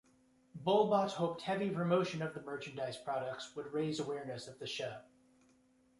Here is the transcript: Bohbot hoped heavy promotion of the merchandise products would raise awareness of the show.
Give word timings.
Bohbot 0.59 1.11
hoped 1.11 1.43
heavy 1.43 1.69
promotion 1.69 2.23
of 2.23 2.33
the 2.33 2.41
merchandise 2.41 2.97
products 2.97 3.55
would 3.55 3.71
raise 3.71 3.99
awareness 3.99 4.47
of 4.47 4.57
the 4.57 4.65
show. 4.65 4.97